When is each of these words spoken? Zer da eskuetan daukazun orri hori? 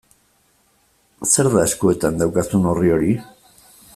Zer 1.33 1.51
da 1.57 1.67
eskuetan 1.71 2.19
daukazun 2.23 2.67
orri 2.73 2.93
hori? 2.97 3.15